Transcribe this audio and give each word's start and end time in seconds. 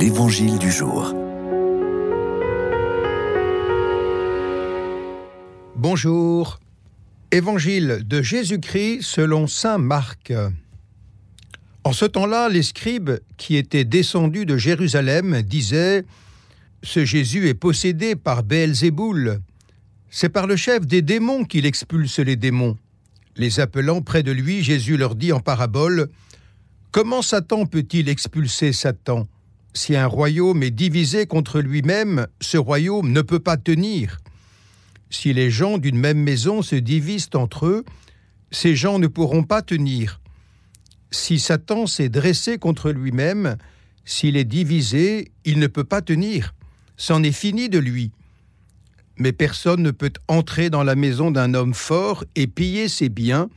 L'Évangile 0.00 0.58
du 0.58 0.72
jour. 0.72 1.14
Bonjour. 5.76 6.58
Évangile 7.30 8.00
de 8.06 8.22
Jésus-Christ 8.22 9.02
selon 9.02 9.46
Saint 9.46 9.76
Marc. 9.76 10.32
En 11.84 11.92
ce 11.92 12.06
temps-là, 12.06 12.48
les 12.48 12.62
scribes 12.62 13.18
qui 13.36 13.56
étaient 13.56 13.84
descendus 13.84 14.46
de 14.46 14.56
Jérusalem 14.56 15.42
disaient 15.42 16.06
Ce 16.82 17.04
Jésus 17.04 17.48
est 17.48 17.54
possédé 17.54 18.16
par 18.16 18.44
Béelzéboul. 18.44 19.40
C'est 20.08 20.30
par 20.30 20.46
le 20.46 20.56
chef 20.56 20.86
des 20.86 21.02
démons 21.02 21.44
qu'il 21.44 21.66
expulse 21.66 22.18
les 22.18 22.36
démons. 22.36 22.78
Les 23.36 23.60
appelant 23.60 24.00
près 24.00 24.22
de 24.22 24.32
lui, 24.32 24.64
Jésus 24.64 24.96
leur 24.96 25.16
dit 25.16 25.34
en 25.34 25.40
parabole 25.40 26.08
Comment 26.92 27.20
Satan 27.20 27.66
peut-il 27.66 28.08
expulser 28.08 28.72
Satan? 28.72 29.28
Si 29.74 29.96
un 29.96 30.06
royaume 30.06 30.62
est 30.62 30.70
divisé 30.70 31.26
contre 31.26 31.60
lui-même, 31.60 32.26
ce 32.40 32.58
royaume 32.58 33.10
ne 33.10 33.22
peut 33.22 33.40
pas 33.40 33.56
tenir. 33.56 34.18
Si 35.10 35.32
les 35.32 35.50
gens 35.50 35.78
d'une 35.78 35.98
même 35.98 36.22
maison 36.22 36.62
se 36.62 36.76
divisent 36.76 37.30
entre 37.34 37.66
eux, 37.66 37.84
ces 38.50 38.76
gens 38.76 38.98
ne 38.98 39.06
pourront 39.06 39.44
pas 39.44 39.62
tenir. 39.62 40.20
Si 41.10 41.38
Satan 41.38 41.86
s'est 41.86 42.08
dressé 42.08 42.58
contre 42.58 42.90
lui-même, 42.90 43.56
s'il 44.04 44.36
est 44.36 44.44
divisé, 44.44 45.32
il 45.44 45.58
ne 45.58 45.66
peut 45.66 45.84
pas 45.84 46.02
tenir. 46.02 46.54
C'en 46.96 47.22
est 47.22 47.32
fini 47.32 47.68
de 47.68 47.78
lui. 47.78 48.12
Mais 49.18 49.32
personne 49.32 49.82
ne 49.82 49.90
peut 49.90 50.12
entrer 50.28 50.70
dans 50.70 50.82
la 50.82 50.94
maison 50.94 51.30
d'un 51.30 51.54
homme 51.54 51.74
fort 51.74 52.24
et 52.34 52.46
piller 52.46 52.88
ses 52.88 53.08
biens 53.08 53.48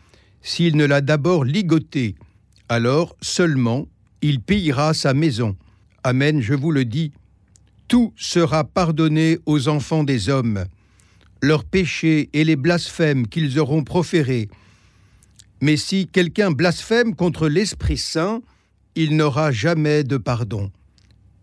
s'il 0.41 0.75
ne 0.77 0.85
l'a 0.85 1.01
d'abord 1.01 1.43
ligoté 1.43 2.15
alors 2.69 3.15
seulement 3.21 3.87
il 4.21 4.39
payera 4.41 4.93
sa 4.93 5.13
maison. 5.13 5.55
Amen, 6.05 6.39
je 6.39 6.53
vous 6.53 6.71
le 6.71 6.85
dis. 6.85 7.13
Tout 7.87 8.13
sera 8.15 8.63
pardonné 8.63 9.39
aux 9.47 9.69
enfants 9.69 10.03
des 10.03 10.29
hommes, 10.29 10.65
leurs 11.41 11.63
péchés 11.63 12.29
et 12.33 12.43
les 12.43 12.55
blasphèmes 12.55 13.27
qu'ils 13.27 13.57
auront 13.57 13.83
proférés. 13.83 14.47
Mais 15.61 15.77
si 15.77 16.05
quelqu'un 16.05 16.51
blasphème 16.51 17.15
contre 17.15 17.47
l'Esprit 17.47 17.97
Saint, 17.97 18.43
il 18.93 19.15
n'aura 19.15 19.51
jamais 19.51 20.03
de 20.03 20.17
pardon. 20.17 20.71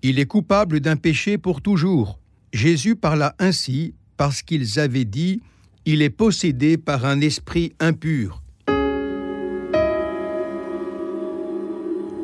Il 0.02 0.20
est 0.20 0.26
coupable 0.26 0.78
d'un 0.78 0.94
péché 0.94 1.38
pour 1.38 1.60
toujours. 1.60 2.20
Jésus 2.52 2.94
parla 2.94 3.34
ainsi 3.40 3.94
parce 4.16 4.42
qu'ils 4.42 4.78
avaient 4.78 5.04
dit 5.04 5.40
Il 5.86 6.02
est 6.02 6.10
possédé 6.10 6.78
par 6.78 7.04
un 7.04 7.20
esprit 7.20 7.72
impur. 7.80 8.41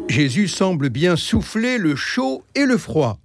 Jésus 0.08 0.48
semble 0.48 0.88
bien 0.88 1.16
souffler 1.16 1.76
le 1.78 1.94
chaud 1.94 2.42
et 2.54 2.64
le 2.64 2.78
froid. 2.78 3.20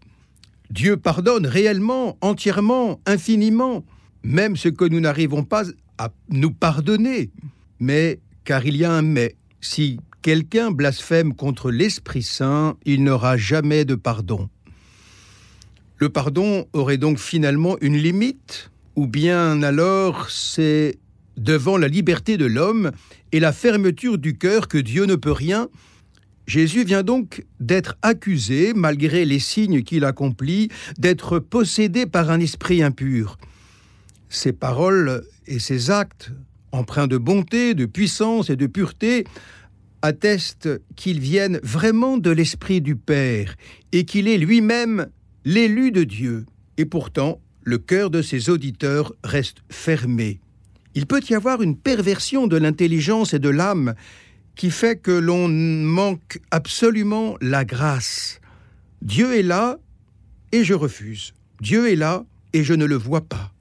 Dieu 0.70 0.98
pardonne 0.98 1.48
réellement, 1.48 2.18
entièrement, 2.22 3.00
infiniment, 3.06 3.84
même 4.24 4.58
ce 4.58 4.70
que 4.70 4.86
nous 4.86 5.00
n'arrivons 5.00 5.44
pas 5.44 5.64
à 5.98 6.10
nous 6.30 6.52
pardonner. 6.52 7.32
Mais, 7.80 8.20
car 8.44 8.66
il 8.66 8.76
y 8.76 8.84
a 8.84 8.92
un 8.92 9.02
mais, 9.02 9.36
si 9.62 10.00
quelqu'un 10.22 10.72
blasphème 10.72 11.34
contre 11.34 11.72
l'Esprit 11.72 12.24
Saint, 12.24 12.76
il 12.86 13.04
n'aura 13.04 13.38
jamais 13.38 13.86
de 13.86 13.96
pardon. 13.96 14.50
Le 15.98 16.10
pardon 16.10 16.68
aurait 16.74 16.98
donc 16.98 17.18
finalement 17.18 17.78
une 17.82 17.98
limite, 17.98 18.72
ou 18.96 19.08
bien 19.08 19.64
alors 19.64 20.30
c'est 20.30 21.00
devant 21.38 21.78
la 21.78 21.88
liberté 21.88 22.38
de 22.38 22.46
l'homme 22.46 22.92
et 23.32 23.40
la 23.40 23.54
fermeture 23.54 24.18
du 24.18 24.38
cœur 24.38 24.68
que 24.68 24.78
Dieu 24.78 25.06
ne 25.06 25.16
peut 25.16 25.32
rien, 25.32 25.70
Jésus 26.46 26.84
vient 26.84 27.04
donc 27.04 27.46
d'être 27.60 27.96
accusé, 28.02 28.74
malgré 28.74 29.26
les 29.26 29.40
signes 29.40 29.84
qu'il 29.84 30.06
accomplit, 30.06 30.70
d'être 30.98 31.40
possédé 31.40 32.06
par 32.06 32.30
un 32.30 32.40
esprit 32.40 32.84
impur. 32.84 33.38
Ses 34.30 34.52
paroles 34.52 35.24
et 35.48 35.60
ses 35.60 35.90
actes, 35.90 36.32
empreints 36.72 37.08
de 37.08 37.18
bonté, 37.18 37.76
de 37.76 37.86
puissance 37.86 38.50
et 38.50 38.56
de 38.56 38.68
pureté, 38.68 39.26
attestent 40.02 40.70
qu'il 40.98 41.20
vienne 41.20 41.60
vraiment 41.64 42.18
de 42.18 42.30
l'esprit 42.30 42.82
du 42.82 42.98
Père 42.98 43.56
et 43.94 44.04
qu'il 44.04 44.28
est 44.28 44.38
lui-même 44.38 45.08
l'élu 45.46 45.92
de 45.92 46.04
Dieu. 46.04 46.46
Et 46.78 46.86
pourtant, 46.86 47.40
le 47.64 47.78
cœur 47.78 48.10
de 48.10 48.22
ses 48.22 48.50
auditeurs 48.50 49.14
reste 49.24 49.60
fermé. 49.70 50.42
Il 50.96 51.06
peut 51.06 51.22
y 51.30 51.34
avoir 51.34 51.62
une 51.62 51.78
perversion 51.78 52.48
de 52.48 52.58
l'intelligence 52.58 53.34
et 53.34 53.40
de 53.40 53.50
l'âme 53.50 53.96
qui 54.56 54.72
fait 54.72 54.98
que 54.98 55.12
l'on 55.12 55.48
manque 55.48 56.40
absolument 56.52 57.38
la 57.42 57.66
grâce. 57.66 58.40
Dieu 59.02 59.36
est 59.36 59.44
là 59.44 59.80
et 60.52 60.64
je 60.64 60.74
refuse. 60.74 61.34
Dieu 61.62 61.92
est 61.92 61.96
là 61.96 62.26
et 62.54 62.64
je 62.64 62.74
ne 62.74 62.86
le 62.86 62.96
vois 62.96 63.22
pas. 63.22 63.52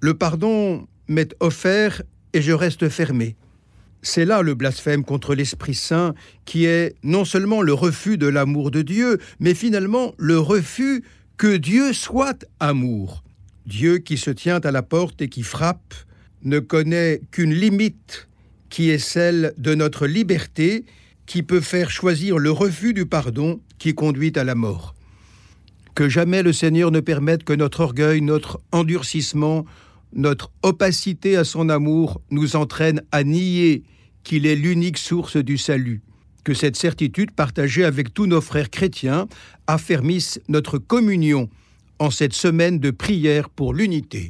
Le 0.00 0.14
pardon 0.14 0.86
m'est 1.08 1.34
offert 1.40 2.02
et 2.32 2.42
je 2.42 2.52
reste 2.52 2.88
fermé. 2.88 3.36
C'est 4.00 4.24
là 4.24 4.42
le 4.42 4.54
blasphème 4.54 5.04
contre 5.04 5.34
l'Esprit 5.34 5.74
Saint 5.74 6.14
qui 6.44 6.66
est 6.66 6.94
non 7.02 7.24
seulement 7.24 7.62
le 7.62 7.72
refus 7.72 8.16
de 8.16 8.28
l'amour 8.28 8.70
de 8.70 8.82
Dieu, 8.82 9.18
mais 9.40 9.54
finalement 9.54 10.14
le 10.18 10.38
refus 10.38 11.04
que 11.36 11.56
Dieu 11.56 11.92
soit 11.92 12.44
amour. 12.60 13.24
Dieu 13.66 13.98
qui 13.98 14.16
se 14.16 14.30
tient 14.30 14.60
à 14.60 14.70
la 14.70 14.82
porte 14.82 15.20
et 15.20 15.28
qui 15.28 15.42
frappe 15.42 15.94
ne 16.42 16.58
connaît 16.58 17.20
qu'une 17.30 17.52
limite 17.52 18.27
qui 18.70 18.90
est 18.90 18.98
celle 18.98 19.54
de 19.58 19.74
notre 19.74 20.06
liberté, 20.06 20.84
qui 21.26 21.42
peut 21.42 21.60
faire 21.60 21.90
choisir 21.90 22.38
le 22.38 22.50
refus 22.50 22.94
du 22.94 23.06
pardon 23.06 23.60
qui 23.78 23.94
conduit 23.94 24.32
à 24.36 24.44
la 24.44 24.54
mort. 24.54 24.94
Que 25.94 26.08
jamais 26.08 26.42
le 26.42 26.52
Seigneur 26.52 26.90
ne 26.90 27.00
permette 27.00 27.44
que 27.44 27.52
notre 27.52 27.80
orgueil, 27.80 28.20
notre 28.20 28.60
endurcissement, 28.72 29.64
notre 30.12 30.50
opacité 30.62 31.36
à 31.36 31.44
son 31.44 31.68
amour 31.68 32.20
nous 32.30 32.56
entraîne 32.56 33.02
à 33.12 33.24
nier 33.24 33.82
qu'il 34.24 34.46
est 34.46 34.56
l'unique 34.56 34.98
source 34.98 35.36
du 35.36 35.58
salut. 35.58 36.02
Que 36.44 36.54
cette 36.54 36.76
certitude 36.76 37.30
partagée 37.32 37.84
avec 37.84 38.14
tous 38.14 38.26
nos 38.26 38.40
frères 38.40 38.70
chrétiens 38.70 39.28
affermisse 39.66 40.40
notre 40.48 40.78
communion 40.78 41.50
en 41.98 42.10
cette 42.10 42.32
semaine 42.32 42.78
de 42.78 42.90
prière 42.90 43.50
pour 43.50 43.74
l'unité. 43.74 44.26